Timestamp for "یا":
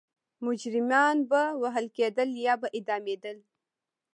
2.45-2.53